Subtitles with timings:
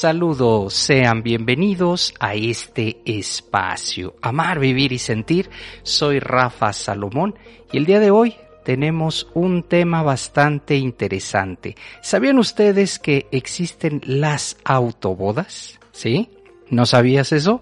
[0.00, 4.16] Saludos, sean bienvenidos a este espacio.
[4.22, 5.50] Amar, vivir y sentir.
[5.82, 7.34] Soy Rafa Salomón
[7.70, 8.34] y el día de hoy
[8.64, 11.76] tenemos un tema bastante interesante.
[12.00, 15.78] ¿Sabían ustedes que existen las autobodas?
[15.92, 16.30] ¿Sí?
[16.70, 17.60] ¿No sabías eso?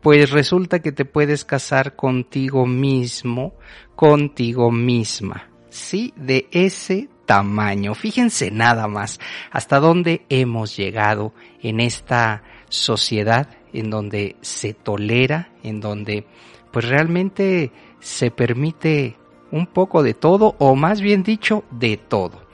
[0.00, 3.54] Pues resulta que te puedes casar contigo mismo,
[3.94, 5.50] contigo misma.
[5.68, 7.94] Sí, de ese tamaño.
[7.94, 15.80] Fíjense nada más hasta dónde hemos llegado en esta sociedad en donde se tolera, en
[15.80, 16.26] donde
[16.70, 19.16] pues realmente se permite
[19.50, 22.46] un poco de todo o más bien dicho de todo.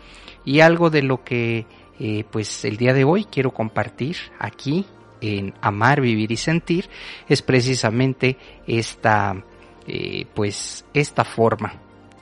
[0.45, 1.67] Y algo de lo que
[2.01, 4.87] eh, pues el día de hoy quiero compartir aquí
[5.21, 6.89] en Amar, Vivir y Sentir
[7.29, 8.37] es precisamente
[8.67, 9.45] esta
[9.87, 11.75] eh, pues esta forma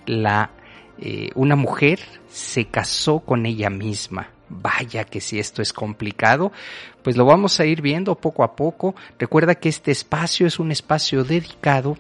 [0.07, 0.51] la
[1.01, 4.29] eh, una mujer se casó con ella misma.
[4.49, 6.53] Vaya que si esto es complicado,
[7.03, 8.95] pues lo vamos a ir viendo poco a poco.
[9.19, 11.97] Recuerda que este espacio es un espacio dedicado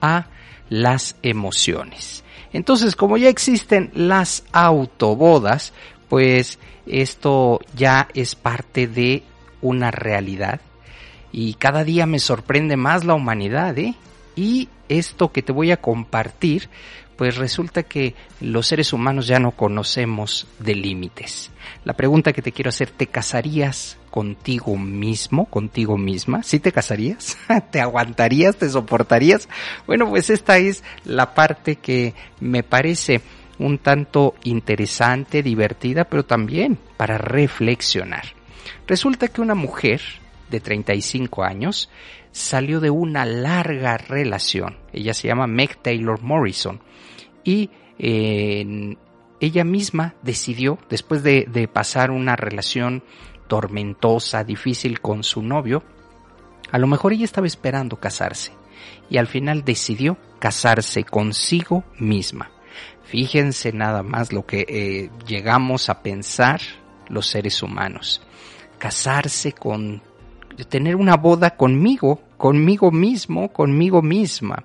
[0.00, 0.26] a
[0.68, 2.24] las emociones.
[2.52, 5.72] Entonces, como ya existen las autobodas,
[6.08, 9.22] pues esto ya es parte de
[9.60, 10.60] una realidad
[11.32, 13.94] y cada día me sorprende más la humanidad, ¿eh?
[14.34, 16.68] Y esto que te voy a compartir,
[17.16, 21.50] pues resulta que los seres humanos ya no conocemos de límites.
[21.84, 26.42] La pregunta que te quiero hacer, ¿te casarías contigo mismo, contigo misma?
[26.42, 27.38] ¿Sí te casarías?
[27.70, 28.56] ¿Te aguantarías?
[28.56, 29.48] ¿Te soportarías?
[29.86, 33.20] Bueno, pues esta es la parte que me parece
[33.58, 38.24] un tanto interesante, divertida, pero también para reflexionar.
[38.86, 40.00] Resulta que una mujer
[40.52, 41.90] de 35 años
[42.30, 44.76] salió de una larga relación.
[44.92, 46.80] Ella se llama Meg Taylor Morrison
[47.42, 48.96] y eh,
[49.40, 53.02] ella misma decidió, después de, pasar una relación
[53.48, 55.82] tormentosa, difícil con su novio,
[56.70, 58.52] a lo mejor ella estaba esperando casarse
[59.10, 62.52] y al final decidió casarse consigo misma.
[63.02, 66.60] Fíjense nada más lo que eh, llegamos a pensar
[67.08, 68.22] los seres humanos.
[68.78, 70.02] Casarse con,
[70.68, 74.64] tener una boda conmigo, conmigo mismo, conmigo misma.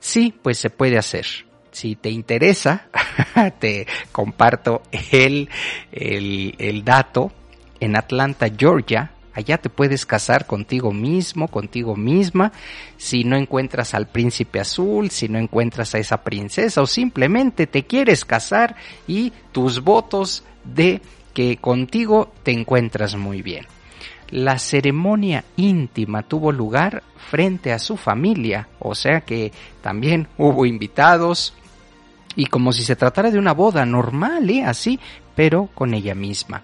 [0.00, 1.26] Sí, pues se puede hacer
[1.72, 2.86] si te interesa,
[3.58, 5.48] te comparto el,
[5.90, 7.32] el, el, dato.
[7.80, 12.52] En Atlanta, Georgia, allá te puedes casar contigo mismo, contigo misma.
[12.96, 17.84] Si no encuentras al príncipe azul, si no encuentras a esa princesa o simplemente te
[17.84, 18.76] quieres casar
[19.08, 21.00] y tus votos de
[21.34, 23.66] que contigo te encuentras muy bien.
[24.32, 31.52] La ceremonia íntima tuvo lugar frente a su familia, o sea que también hubo invitados,
[32.34, 34.64] y como si se tratara de una boda normal, ¿eh?
[34.64, 34.98] así,
[35.34, 36.62] pero con ella misma.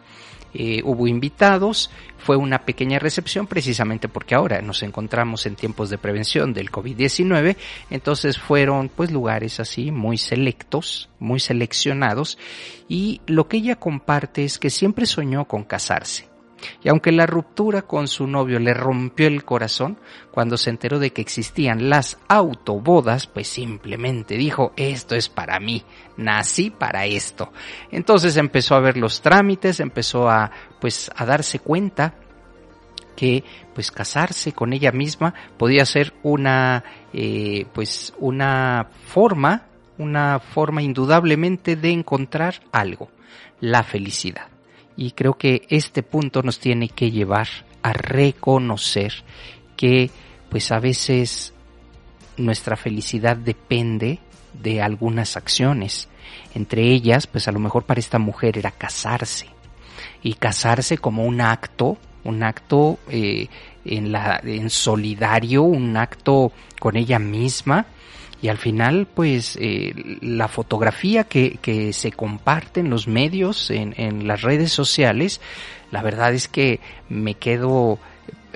[0.54, 5.98] Eh, hubo invitados, fue una pequeña recepción precisamente porque ahora nos encontramos en tiempos de
[5.98, 7.54] prevención del COVID-19,
[7.90, 12.38] entonces fueron pues lugares así muy selectos, muy seleccionados
[12.88, 16.37] y lo que ella comparte es que siempre soñó con casarse.
[16.82, 19.98] Y aunque la ruptura con su novio le rompió el corazón,
[20.30, 25.84] cuando se enteró de que existían las autobodas, pues simplemente dijo, esto es para mí,
[26.16, 27.52] nací para esto.
[27.90, 30.50] Entonces empezó a ver los trámites, empezó a,
[30.80, 32.14] pues, a darse cuenta
[33.16, 33.42] que
[33.74, 39.66] pues casarse con ella misma podía ser una eh, pues una forma
[39.98, 43.10] una forma indudablemente de encontrar algo
[43.58, 44.46] la felicidad
[44.98, 47.46] y creo que este punto nos tiene que llevar
[47.82, 49.14] a reconocer
[49.76, 50.10] que
[50.50, 51.54] pues a veces
[52.36, 54.18] nuestra felicidad depende
[54.60, 56.08] de algunas acciones.
[56.52, 59.46] Entre ellas, pues a lo mejor para esta mujer era casarse.
[60.20, 63.48] Y casarse como un acto un acto eh,
[63.84, 67.86] en, la, en solidario, un acto con ella misma.
[68.40, 73.94] Y al final, pues, eh, la fotografía que, que, se comparte en los medios, en,
[73.96, 75.40] en las redes sociales,
[75.90, 77.98] la verdad es que me quedo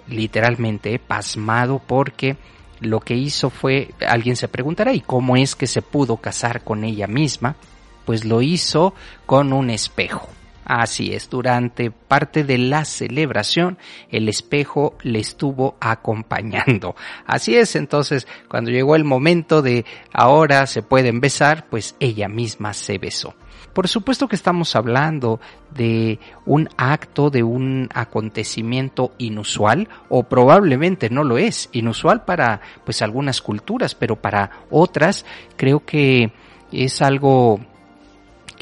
[0.08, 2.36] literalmente pasmado porque
[2.80, 6.84] lo que hizo fue, alguien se preguntará, ¿y cómo es que se pudo casar con
[6.84, 7.56] ella misma?
[8.04, 8.94] Pues lo hizo
[9.26, 10.31] con un espejo.
[10.64, 13.78] Así es, durante parte de la celebración
[14.10, 16.94] el espejo le estuvo acompañando.
[17.26, 22.74] Así es, entonces cuando llegó el momento de ahora se pueden besar, pues ella misma
[22.74, 23.34] se besó.
[23.72, 25.40] Por supuesto que estamos hablando
[25.74, 33.00] de un acto, de un acontecimiento inusual o probablemente no lo es, inusual para pues
[33.00, 35.24] algunas culturas, pero para otras
[35.56, 36.32] creo que
[36.70, 37.60] es algo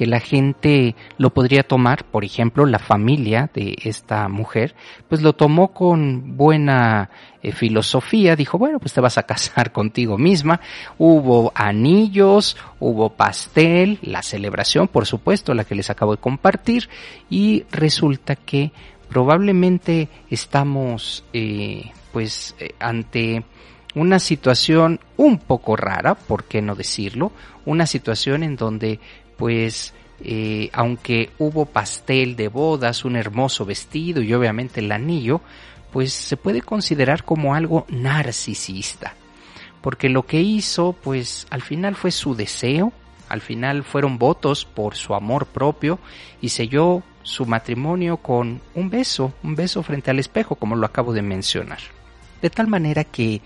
[0.00, 4.75] que la gente lo podría tomar, por ejemplo, la familia de esta mujer,
[5.11, 7.11] pues lo tomó con buena
[7.43, 10.62] eh, filosofía, dijo, bueno, pues te vas a casar contigo misma,
[10.97, 16.88] hubo anillos, hubo pastel, la celebración, por supuesto, la que les acabo de compartir,
[17.29, 18.73] y resulta que
[19.11, 23.44] probablemente estamos, eh, pues, eh, ante
[23.94, 27.32] una situación un poco rara, ¿por qué no decirlo?
[27.67, 29.00] Una situación en donde
[29.41, 35.41] pues eh, aunque hubo pastel de bodas, un hermoso vestido y obviamente el anillo,
[35.93, 39.15] pues se puede considerar como algo narcisista.
[39.81, 42.93] Porque lo que hizo, pues al final fue su deseo,
[43.31, 45.99] al final fueron votos por su amor propio
[46.43, 51.15] y selló su matrimonio con un beso, un beso frente al espejo, como lo acabo
[51.15, 51.79] de mencionar.
[52.43, 53.41] De tal manera que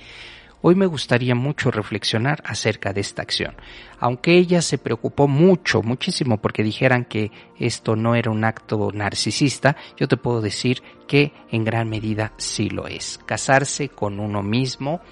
[0.66, 3.55] Hoy me gustaría mucho reflexionar acerca de esta acción.
[3.99, 9.76] Aunque ella se preocupó mucho, muchísimo porque dijeran que esto no era un acto narcisista,
[9.99, 13.20] yo te puedo decir que en gran medida sí lo es.
[13.26, 15.02] Casarse con uno mismo,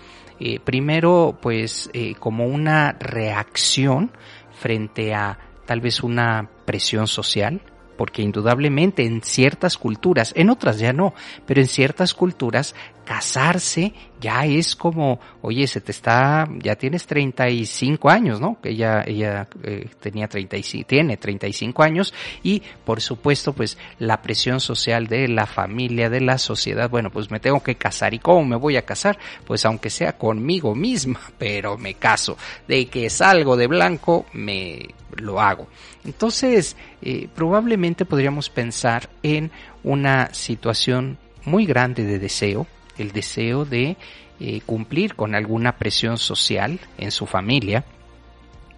[0.40, 4.10] eh, primero pues eh, como una reacción
[4.58, 7.60] frente a tal vez una presión social,
[7.98, 11.12] porque indudablemente en ciertas culturas, en otras ya no,
[11.46, 12.74] pero en ciertas culturas
[13.12, 13.92] casarse
[14.22, 18.56] ya es como, oye, se te está, ya tienes 35 años, ¿no?
[18.62, 25.08] Ella, ella eh, tenía 35, tiene 35 años y por supuesto pues la presión social
[25.08, 28.56] de la familia, de la sociedad, bueno, pues me tengo que casar y cómo me
[28.56, 33.66] voy a casar, pues aunque sea conmigo misma, pero me caso, de que salgo de
[33.66, 35.66] blanco, me lo hago.
[36.02, 39.50] Entonces, eh, probablemente podríamos pensar en
[39.84, 42.66] una situación muy grande de deseo,
[42.98, 43.96] el deseo de
[44.40, 47.84] eh, cumplir con alguna presión social en su familia,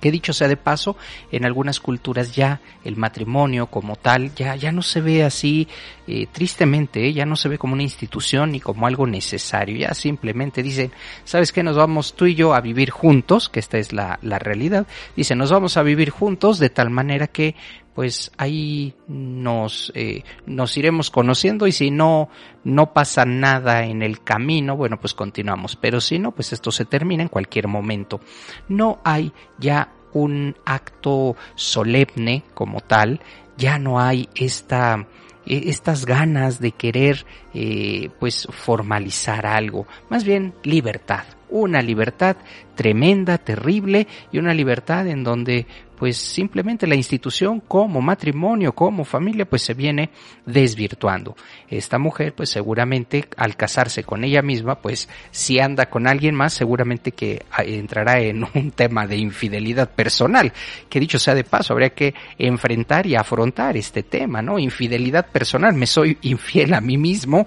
[0.05, 0.99] que dicho sea de paso,
[1.33, 5.67] en algunas culturas ya el matrimonio como tal ya, ya no se ve así,
[6.07, 10.63] eh, tristemente, ya no se ve como una institución ni como algo necesario, ya simplemente
[10.63, 10.93] dicen,
[11.25, 11.63] ¿sabes qué?
[11.63, 14.87] Nos vamos tú y yo a vivir juntos, que esta es la, la realidad,
[15.17, 17.55] dice, nos vamos a vivir juntos de tal manera que
[17.95, 22.29] pues ahí nos, eh, nos iremos conociendo y si no,
[22.65, 25.77] no pasa nada en el camino, bueno, pues continuamos.
[25.77, 28.21] Pero si no, pues esto se termina en cualquier momento.
[28.69, 33.21] No hay ya un acto solemne como tal,
[33.57, 35.07] ya no hay esta,
[35.47, 42.37] e, estas ganas de querer eh, pues formalizar algo, más bien libertad, una libertad
[42.75, 45.67] tremenda, terrible y una libertad en donde
[46.05, 50.11] pues simplemente la institución como matrimonio, como familia, pues se viene
[50.45, 51.35] desvirtuando.
[51.67, 56.53] Esta mujer, pues seguramente al casarse con ella misma, pues si anda con alguien más,
[56.53, 60.53] seguramente que ah, entrará en un tema de infidelidad personal,
[60.91, 64.59] que dicho sea de paso, habría que enfrentar y afrontar este tema, ¿no?
[64.59, 67.47] Infidelidad personal, me soy infiel a mí mismo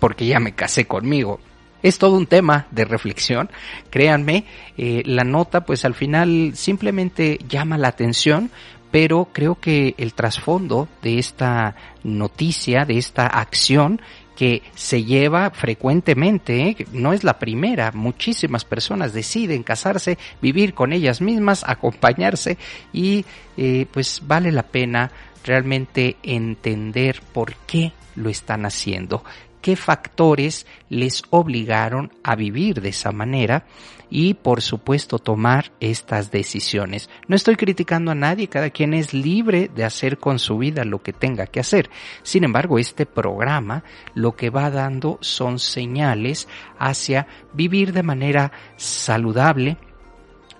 [0.00, 1.40] porque ya me casé conmigo.
[1.82, 3.50] Es todo un tema de reflexión,
[3.90, 4.44] créanme,
[4.76, 8.50] eh, la nota pues al final simplemente llama la atención,
[8.90, 14.00] pero creo que el trasfondo de esta noticia, de esta acción
[14.38, 16.86] que se lleva frecuentemente, ¿eh?
[16.92, 22.56] no es la primera, muchísimas personas deciden casarse, vivir con ellas mismas, acompañarse
[22.92, 23.24] y
[23.56, 25.10] eh, pues vale la pena
[25.44, 29.24] realmente entender por qué lo están haciendo
[29.60, 33.66] qué factores les obligaron a vivir de esa manera
[34.10, 37.10] y por supuesto tomar estas decisiones.
[37.26, 41.02] No estoy criticando a nadie, cada quien es libre de hacer con su vida lo
[41.02, 41.90] que tenga que hacer.
[42.22, 43.84] Sin embargo, este programa
[44.14, 46.48] lo que va dando son señales
[46.78, 49.76] hacia vivir de manera saludable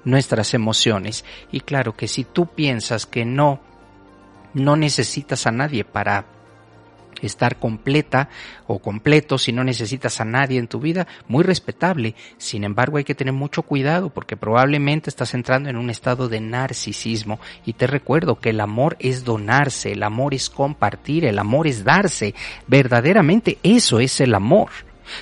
[0.04, 1.24] nuestras emociones.
[1.50, 3.60] Y claro que si tú piensas que no,
[4.54, 6.37] no necesitas a nadie para
[7.22, 8.28] estar completa
[8.66, 12.14] o completo si no necesitas a nadie en tu vida, muy respetable.
[12.36, 16.40] Sin embargo, hay que tener mucho cuidado porque probablemente estás entrando en un estado de
[16.40, 21.66] narcisismo y te recuerdo que el amor es donarse, el amor es compartir, el amor
[21.66, 22.34] es darse.
[22.66, 24.70] Verdaderamente eso es el amor.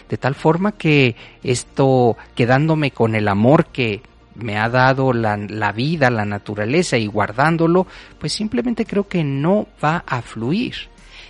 [0.09, 4.03] De tal forma que esto, quedándome con el amor que
[4.35, 7.87] me ha dado la, la, vida, la naturaleza y guardándolo,
[8.19, 10.75] pues simplemente creo que no va a fluir.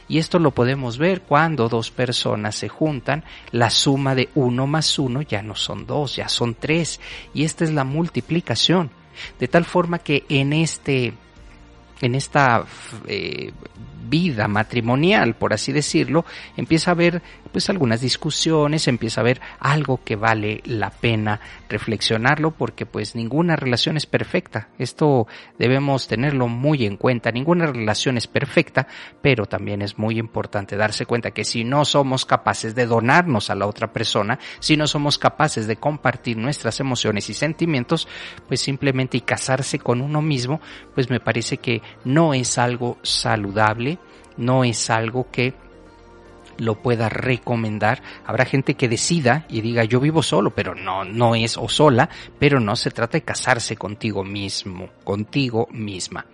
[0.09, 4.99] Y esto lo podemos ver cuando dos personas se juntan, la suma de uno más
[4.99, 7.01] uno ya no son dos, ya son tres.
[7.35, 8.91] Y esta es la multiplicación.
[9.39, 11.15] De tal forma que en este,
[12.01, 12.65] en esta
[13.07, 13.53] eh,
[14.09, 16.25] vida matrimonial, por así decirlo,
[16.57, 17.23] empieza a haber
[17.53, 23.57] pues algunas discusiones, empieza a haber algo que vale la pena reflexionarlo porque pues ninguna
[23.57, 24.69] relación es perfecta.
[24.79, 25.27] Esto
[25.59, 27.31] debemos tenerlo muy en cuenta.
[27.31, 28.87] Ninguna relación es perfecta,
[29.23, 33.55] pero también es muy importante darse cuenta que si no somos capaces de donarnos a
[33.55, 38.09] la otra persona, si no somos capaces de compartir nuestras emociones y sentimientos,
[38.49, 40.61] pues simplemente y casarse con uno mismo,
[40.95, 43.96] pues me parece que no es algo saludable,
[44.37, 45.55] no es algo que
[46.59, 48.02] lo pueda recomendar.
[48.25, 52.09] Habrá gente que decida y diga yo vivo solo, pero no, no es o sola,
[52.38, 56.26] pero no se trata de casarse contigo mismo, contigo misma.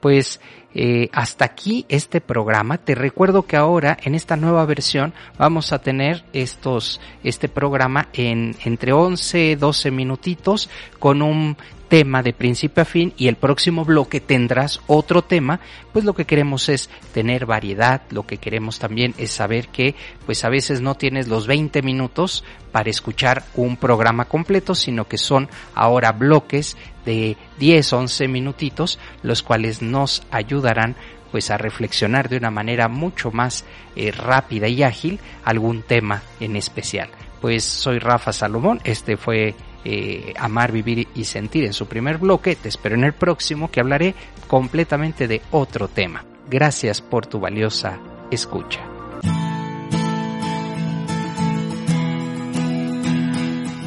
[0.00, 0.40] Pues
[0.74, 2.78] eh, hasta aquí este programa.
[2.78, 8.56] Te recuerdo que ahora en esta nueva versión vamos a tener estos, este programa en
[8.64, 11.56] entre 11, 12 minutitos con un
[11.92, 15.60] tema de principio a fin y el próximo bloque tendrás otro tema,
[15.92, 20.42] pues lo que queremos es tener variedad, lo que queremos también es saber que pues
[20.46, 25.50] a veces no tienes los 20 minutos para escuchar un programa completo, sino que son
[25.74, 30.96] ahora bloques de 10, 11 minutitos, los cuales nos ayudarán
[31.30, 33.64] pues a reflexionar de una manera mucho más
[33.96, 37.08] eh, rápida y ágil algún tema en especial.
[37.40, 39.54] Pues soy Rafa Salomón, este fue
[39.84, 42.54] eh, Amar, Vivir y Sentir en su primer bloque.
[42.54, 44.14] Te espero en el próximo que hablaré
[44.46, 46.24] completamente de otro tema.
[46.48, 47.98] Gracias por tu valiosa
[48.30, 48.80] escucha.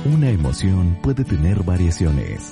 [0.05, 2.51] Una emoción puede tener variaciones,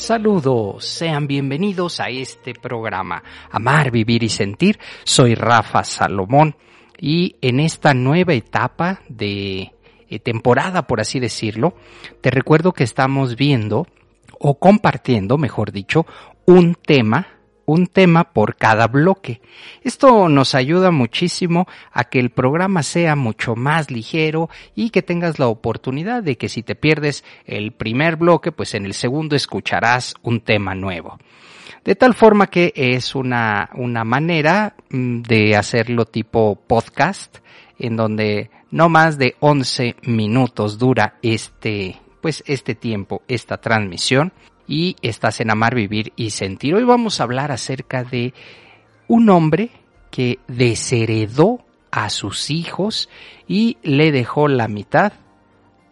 [0.00, 4.78] Saludos, sean bienvenidos a este programa Amar, Vivir y Sentir.
[5.04, 6.56] Soy Rafa Salomón
[6.98, 9.72] y en esta nueva etapa de
[10.08, 11.74] eh, temporada, por así decirlo,
[12.22, 13.86] te recuerdo que estamos viendo
[14.38, 16.06] o compartiendo, mejor dicho,
[16.46, 17.26] un tema,
[17.66, 19.40] un tema por cada bloque.
[19.82, 25.38] Esto nos ayuda muchísimo a que el programa sea mucho más ligero y que tengas
[25.38, 30.14] la oportunidad de que si te pierdes el primer bloque, pues en el segundo escucharás
[30.22, 31.18] un tema nuevo.
[31.84, 37.38] De tal forma que es una, una manera mm, de hacerlo tipo podcast,
[37.78, 44.32] en donde no más de 11 minutos dura este pues este tiempo, esta transmisión
[44.70, 46.76] y estás en Amar, Vivir y Sentir.
[46.76, 48.32] Hoy vamos a hablar acerca de
[49.08, 49.70] un hombre
[50.12, 53.08] que desheredó a sus hijos
[53.48, 55.12] y le dejó la mitad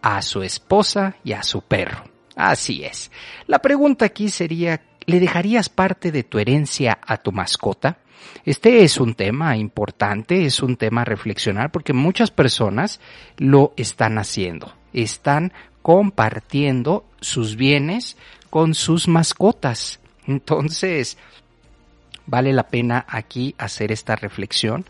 [0.00, 2.04] a su esposa y a su perro.
[2.36, 3.10] Así es.
[3.48, 7.98] La pregunta aquí sería, ¿le dejarías parte de tu herencia a tu mascota?
[8.44, 13.00] Este es un tema importante, es un tema a reflexionar porque muchas personas
[13.38, 14.72] lo están haciendo.
[14.92, 18.16] Están compartiendo sus bienes
[18.50, 20.00] con sus mascotas.
[20.26, 21.16] Entonces,
[22.26, 24.84] vale la pena aquí hacer esta reflexión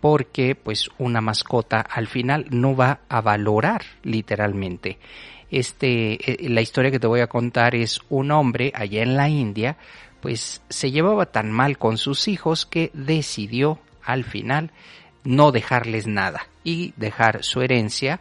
[0.00, 4.98] porque pues una mascota al final no va a valorar literalmente.
[5.50, 9.28] Este, eh, la historia que te voy a contar es un hombre allá en la
[9.28, 9.76] India,
[10.20, 14.70] pues se llevaba tan mal con sus hijos que decidió al final
[15.24, 18.20] no dejarles nada y dejar su herencia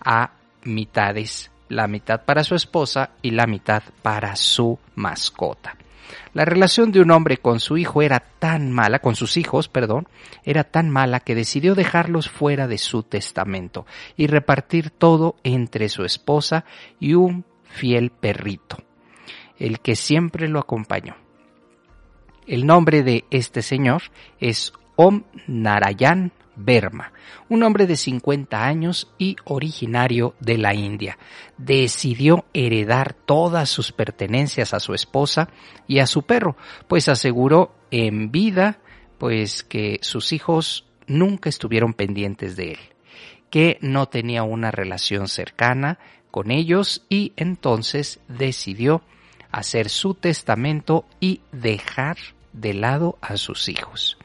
[0.00, 0.32] a
[0.64, 5.76] mitades la mitad para su esposa y la mitad para su mascota.
[6.34, 10.08] La relación de un hombre con su hijo era tan mala, con sus hijos, perdón,
[10.44, 16.04] era tan mala que decidió dejarlos fuera de su testamento y repartir todo entre su
[16.04, 16.64] esposa
[17.00, 18.78] y un fiel perrito,
[19.58, 21.16] el que siempre lo acompañó.
[22.46, 24.02] El nombre de este señor
[24.40, 27.12] es Om Narayan Verma,
[27.48, 31.16] un hombre de 50 años y originario de la India.
[31.56, 35.48] Decidió heredar todas sus pertenencias a su esposa
[35.86, 36.56] y a su perro,
[36.88, 38.80] pues aseguró en vida
[39.18, 42.78] pues que sus hijos nunca estuvieron pendientes de él,
[43.50, 45.98] que no tenía una relación cercana
[46.30, 49.02] con ellos y entonces decidió
[49.50, 52.16] hacer su testamento y dejar
[52.52, 54.18] de lado a sus hijos.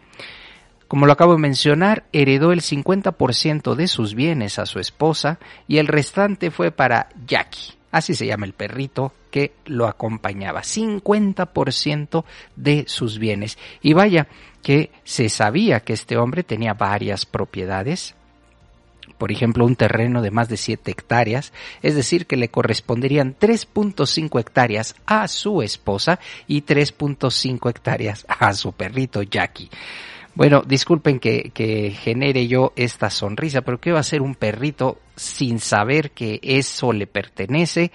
[0.87, 5.77] Como lo acabo de mencionar, heredó el 50% de sus bienes a su esposa y
[5.77, 12.23] el restante fue para Jackie, así se llama el perrito que lo acompañaba, 50%
[12.55, 13.57] de sus bienes.
[13.81, 14.27] Y vaya
[14.61, 18.13] que se sabía que este hombre tenía varias propiedades,
[19.17, 24.39] por ejemplo, un terreno de más de 7 hectáreas, es decir, que le corresponderían 3.5
[24.39, 29.69] hectáreas a su esposa y 3.5 hectáreas a su perrito Jackie.
[30.35, 34.99] Bueno, disculpen que, que, genere yo esta sonrisa, pero ¿qué va a ser un perrito
[35.15, 37.91] sin saber que eso le pertenece?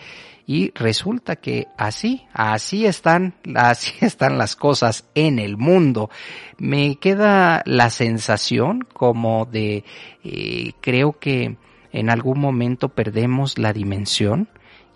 [0.46, 6.10] Y resulta que así, así están, así están las cosas en el mundo.
[6.58, 9.84] Me queda la sensación como de,
[10.24, 11.56] eh, creo que
[11.92, 14.48] en algún momento perdemos la dimensión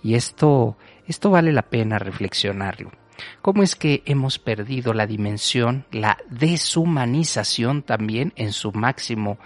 [0.03, 2.93] y esto, esto vale la pena reflexionarlo.
[3.41, 9.39] ¿Cómo es que hemos perdido la dimensión, la deshumanización también en su máximo,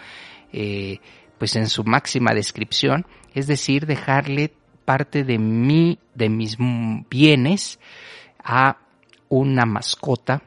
[0.53, 1.01] eh,
[1.39, 3.07] pues en su máxima descripción?
[3.35, 4.53] Es decir, dejarle
[4.85, 6.57] parte de mí, de mis
[7.11, 7.79] bienes,
[8.43, 8.79] a
[9.29, 10.43] una mascota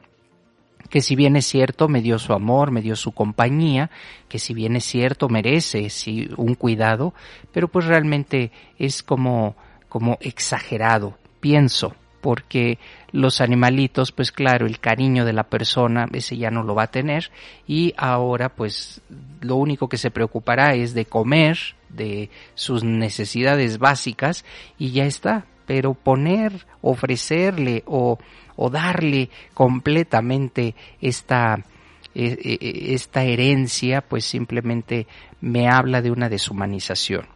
[0.90, 3.90] que si bien es cierto me dio su amor, me dio su compañía,
[4.28, 7.14] que si bien es cierto merece sí, un cuidado,
[7.52, 9.56] pero pues realmente es como,
[9.88, 12.78] como exagerado, pienso, porque
[13.12, 16.90] los animalitos, pues claro, el cariño de la persona, ese ya no lo va a
[16.90, 17.30] tener
[17.66, 19.00] y ahora pues
[19.40, 21.58] lo único que se preocupará es de comer,
[21.88, 24.44] de sus necesidades básicas
[24.78, 25.46] y ya está.
[25.66, 28.18] Pero poner, ofrecerle o,
[28.56, 31.64] o darle completamente esta,
[32.12, 35.06] e, e, esta herencia, pues simplemente
[35.40, 37.26] me habla de una deshumanización.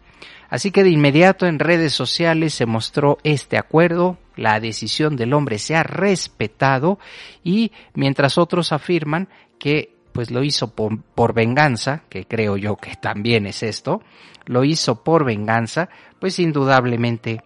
[0.51, 5.59] Así que de inmediato en redes sociales se mostró este acuerdo, la decisión del hombre
[5.59, 6.99] se ha respetado
[7.43, 13.47] y mientras otros afirman que pues lo hizo por, venganza, que creo yo que también
[13.47, 14.01] es esto,
[14.47, 15.89] lo hizo por venganza,
[16.21, 17.43] pues indudablemente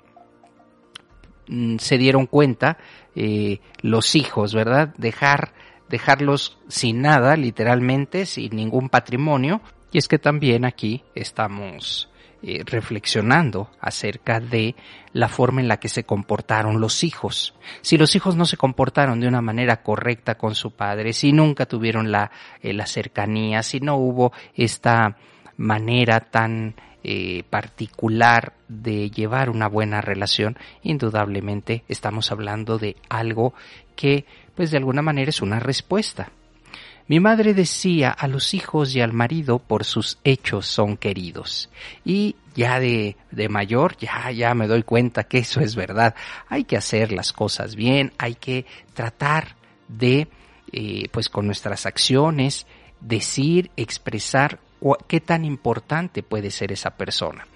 [1.47, 2.77] mm, se dieron cuenta
[3.17, 4.95] eh, los hijos, ¿verdad?
[4.99, 5.55] Dejar,
[5.89, 9.63] dejarlos sin nada, literalmente, sin ningún patrimonio.
[9.91, 12.11] Y es que también aquí estamos
[12.43, 14.77] eh, reflexionando acerca de
[15.13, 17.55] la forma en la que se comportaron los hijos.
[17.81, 21.67] Si los hijos no se comportaron de una manera correcta con su padre, si nunca
[21.67, 22.31] tuvieron la,
[22.63, 25.17] eh, la cercanía, si no hubo esta
[25.57, 33.55] manera tan eh, particular de llevar una buena relación, indudablemente estamos hablando de algo
[33.97, 36.31] que, pues de alguna manera es una respuesta.
[37.09, 41.71] Mi madre decía a los hijos y al marido por sus hechos son queridos.
[42.05, 46.15] Y ya de, de mayor, ya, ya me doy cuenta que eso es verdad.
[46.49, 49.57] Hay que hacer las cosas bien, hay que tratar
[49.89, 50.29] de,
[50.71, 52.67] eh, pues con nuestras acciones,
[53.01, 54.61] decir, expresar
[55.07, 57.47] qué tan importante puede ser esa persona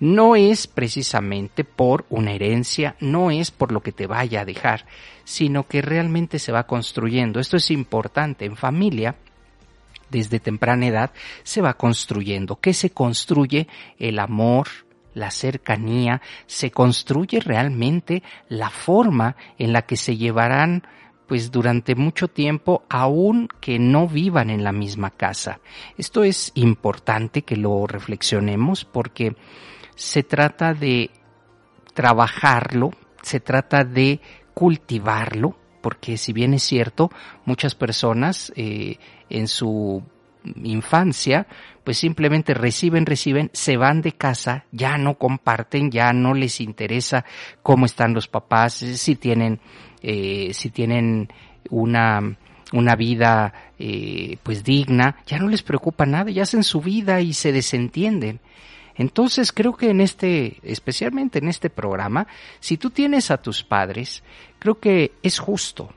[0.00, 4.86] no es precisamente por una herencia, no es por lo que te vaya a dejar,
[5.24, 7.40] sino que realmente se va construyendo.
[7.40, 9.16] Esto es importante en familia.
[10.10, 11.10] Desde temprana edad
[11.42, 12.60] se va construyendo.
[12.60, 13.66] ¿Qué se construye?
[13.98, 14.68] El amor,
[15.14, 20.84] la cercanía, se construye realmente la forma en la que se llevarán
[21.26, 25.58] pues durante mucho tiempo aun que no vivan en la misma casa.
[25.98, 29.34] Esto es importante que lo reflexionemos porque
[29.96, 31.10] se trata de
[31.94, 32.90] trabajarlo,
[33.22, 34.20] se trata de
[34.54, 37.10] cultivarlo, porque si bien es cierto,
[37.44, 40.02] muchas personas eh, en su
[40.62, 41.46] infancia,
[41.82, 47.24] pues simplemente reciben, reciben, se van de casa, ya no comparten, ya no les interesa
[47.62, 49.60] cómo están los papás, si tienen,
[50.02, 51.28] eh, si tienen
[51.70, 52.36] una,
[52.72, 57.32] una vida eh, pues digna, ya no les preocupa nada, ya hacen su vida y
[57.32, 58.40] se desentienden.
[58.98, 62.26] Entonces creo que en este, especialmente en este programa,
[62.60, 64.22] si tú tienes a tus padres,
[64.58, 65.90] creo que es justo,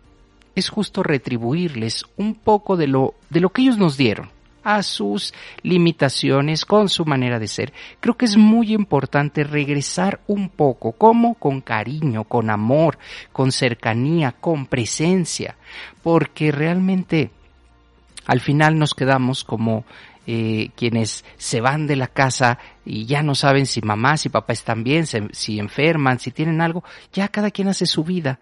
[0.56, 4.30] es justo retribuirles un poco de lo, de lo que ellos nos dieron
[4.64, 5.34] a sus
[5.64, 7.74] limitaciones, con su manera de ser.
[8.00, 12.98] Creo que es muy importante regresar un poco, como con cariño, con amor,
[13.32, 15.56] con cercanía, con presencia,
[16.04, 17.32] porque realmente
[18.26, 19.86] al final nos quedamos como
[20.32, 24.54] eh, quienes se van de la casa y ya no saben si mamá, si papá
[24.54, 28.40] están bien, si enferman, si tienen algo, ya cada quien hace su vida.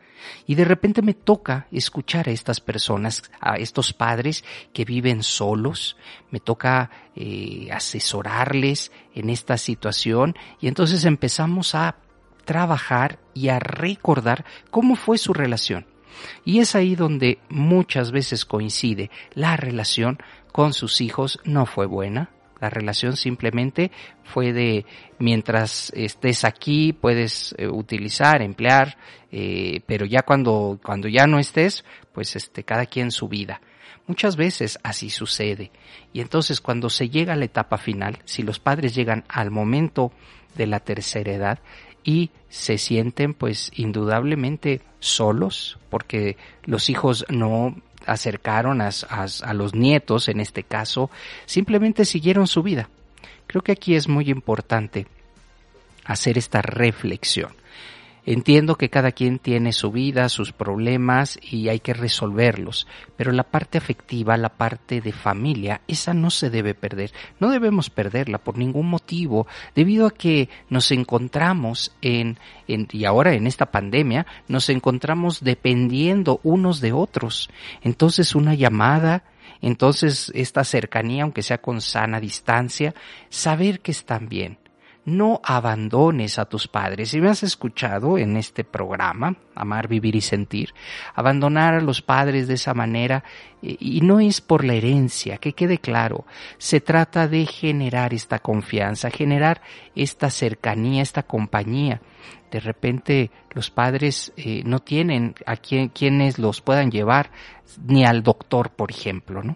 [0.47, 5.95] Y de repente me toca escuchar a estas personas, a estos padres que viven solos,
[6.29, 11.95] me toca eh, asesorarles en esta situación y entonces empezamos a
[12.43, 15.85] trabajar y a recordar cómo fue su relación.
[16.43, 20.17] Y es ahí donde muchas veces coincide la relación
[20.57, 22.31] con sus hijos no fue buena.
[22.59, 23.91] La relación simplemente
[24.23, 24.87] fue de
[25.19, 28.97] mientras estés aquí puedes eh, utilizar, emplear,
[29.31, 33.61] eh, pero ya cuando, cuando ya no estés, pues este, cada quien su vida.
[34.07, 35.69] Muchas veces así sucede.
[36.11, 40.11] Y entonces cuando se llega a la etapa final, si los padres llegan al momento
[40.55, 41.59] de la tercera edad,
[42.07, 47.75] y se sienten pues indudablemente solos porque los hijos no
[48.07, 51.09] acercaron a, a, los nietos en este caso,
[51.45, 52.89] simplemente siguieron su vida.
[53.45, 55.07] Creo que aquí es muy importante
[56.05, 57.53] hacer esta reflexión.
[58.29, 62.85] Entiendo que cada quien tiene su vida, sus problemas y hay que resolverlos,
[63.15, 67.13] pero la parte afectiva, la parte de familia, esa no se debe perder.
[67.39, 72.37] No debemos perderla por ningún motivo, debido a que nos encontramos en,
[72.67, 77.49] y ahora en esta pandemia, nos encontramos dependiendo unos de otros.
[77.81, 79.23] Entonces una llamada,
[79.61, 82.93] entonces esta cercanía, aunque sea con sana distancia,
[83.29, 84.57] saber que están bien
[85.07, 87.11] no abandones a tus padres.
[87.11, 90.73] Si me has escuchado en este programa, Amar, Vivir y Sentir,
[91.15, 93.23] abandonar a los padres de esa manera,
[93.61, 96.25] eh, y no es por la herencia, que quede claro,
[96.57, 99.61] se trata de generar esta confianza, generar
[99.95, 102.01] esta cercanía, esta compañía.
[102.51, 107.31] De repente los padres eh, no tienen a quienes los puedan llevar,
[107.85, 109.55] ni al doctor, por ejemplo, ¿no?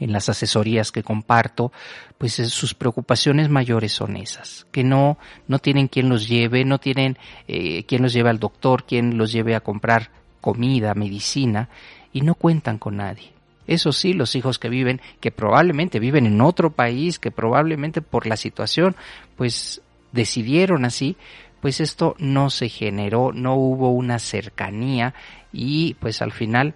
[0.00, 1.72] En las asesorías que comparto,
[2.18, 7.18] pues sus preocupaciones mayores son esas, que no, no tienen quien los lleve, no tienen
[7.48, 11.68] eh, quien los lleve al doctor, quien los lleve a comprar comida, medicina,
[12.12, 13.32] y no cuentan con nadie.
[13.66, 18.26] Eso sí, los hijos que viven, que probablemente viven en otro país, que probablemente por
[18.26, 18.94] la situación,
[19.36, 19.80] pues
[20.12, 21.16] decidieron así,
[21.60, 25.14] pues esto no se generó, no hubo una cercanía
[25.50, 26.74] y pues al final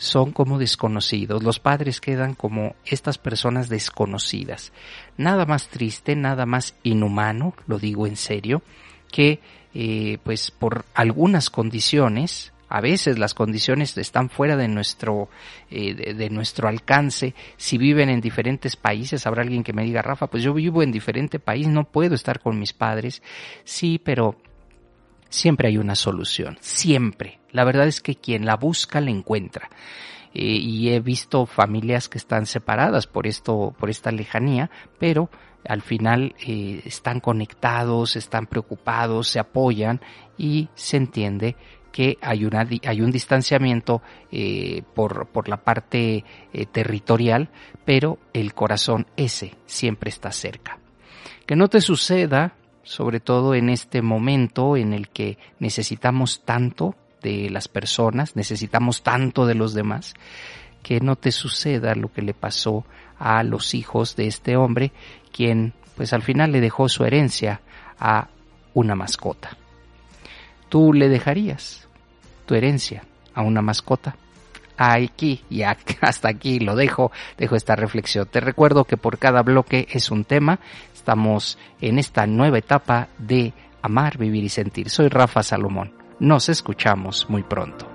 [0.00, 4.72] son como desconocidos, los padres quedan como estas personas desconocidas.
[5.18, 8.62] Nada más triste, nada más inhumano, lo digo en serio,
[9.12, 9.40] que
[9.74, 15.28] eh, pues por algunas condiciones, a veces las condiciones están fuera de nuestro,
[15.70, 17.34] eh, de, nuestro alcance.
[17.58, 20.92] Si viven en diferentes países, habrá alguien que me diga, Rafa, pues yo vivo en
[20.92, 23.22] diferente país, no puedo estar con mis padres.
[23.64, 24.36] Sí, pero
[25.30, 27.40] siempre hay una solución, siempre.
[27.52, 29.70] La verdad es que quien la busca la encuentra.
[30.32, 35.30] Eh, y he visto familias que están separadas por esto, por esta lejanía, pero
[35.66, 40.00] al final eh, están conectados, están preocupados, se apoyan
[40.38, 41.56] y se entiende
[41.90, 46.24] que hay, una, hay un distanciamiento eh, por, por, la parte
[46.70, 47.50] territorial,
[47.84, 50.78] pero el corazón ese siempre está cerca.
[51.46, 57.50] Que no te suceda sobre todo en este momento en el que necesitamos tanto de
[57.50, 60.14] las personas, necesitamos tanto de los demás,
[60.82, 62.84] que no te suceda lo que le pasó
[63.18, 64.92] a los hijos de este hombre,
[65.32, 67.60] quien pues al final le dejó su herencia
[67.98, 68.28] a
[68.72, 69.56] una mascota.
[70.68, 71.88] ¿Tú le dejarías
[72.46, 74.16] tu herencia a una mascota?
[74.82, 75.62] Aquí y
[76.00, 78.26] hasta aquí lo dejo, dejo esta reflexión.
[78.30, 80.58] Te recuerdo que por cada bloque es un tema
[81.00, 84.90] Estamos en esta nueva etapa de amar, vivir y sentir.
[84.90, 85.94] Soy Rafa Salomón.
[86.18, 87.86] Nos escuchamos muy pronto.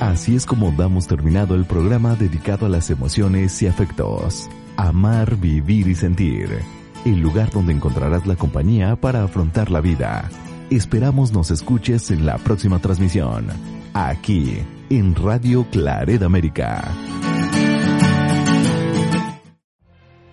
[0.00, 4.48] Así es como damos terminado el programa dedicado a las emociones y afectos.
[4.78, 6.58] Amar, vivir y sentir.
[7.04, 10.30] El lugar donde encontrarás la compañía para afrontar la vida.
[10.74, 13.44] Esperamos nos escuches en la próxima transmisión.
[13.92, 16.90] Aquí, en Radio Claret América.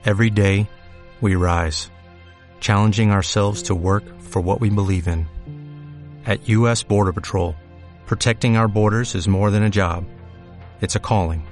[0.05, 0.69] Every day,
[1.19, 1.91] we rise,
[2.61, 5.27] challenging ourselves to work for what we believe in.
[6.25, 6.83] At U.S.
[6.83, 7.53] Border Patrol,
[8.05, 10.05] protecting our borders is more than a job.
[10.79, 11.45] It's a calling.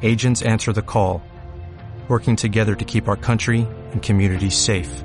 [0.00, 1.20] Agents answer the call,
[2.08, 5.04] working together to keep our country and communities safe.